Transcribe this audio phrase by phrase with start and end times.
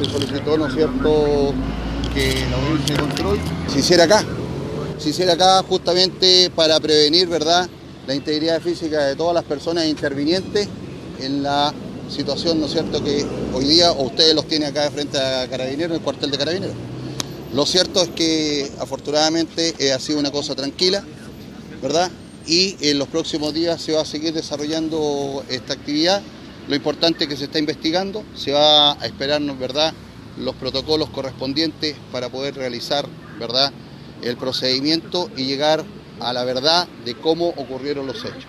[0.00, 1.52] se solicitó, ¿no es cierto?,
[2.14, 4.24] que la audiencia control se hiciera acá.
[4.98, 7.68] Se hiciera acá justamente para prevenir, ¿verdad?,
[8.06, 10.68] la integridad física de todas las personas intervinientes
[11.20, 11.72] en la
[12.08, 13.24] situación, ¿no cierto?, que
[13.54, 16.76] hoy día ustedes los tienen acá de frente a Carabineros, el cuartel de Carabineros.
[17.52, 21.04] Lo cierto es que afortunadamente eh, ha sido una cosa tranquila,
[21.82, 22.10] ¿verdad?
[22.46, 26.22] Y en los próximos días se va a seguir desarrollando esta actividad.
[26.70, 29.92] Lo importante es que se está investigando, se va a esperarnos, ¿verdad?,
[30.36, 33.74] los protocolos correspondientes para poder realizar, ¿verdad?,
[34.20, 38.48] el procedimiento y llegar a la verdad de cómo ocurrieron los hechos.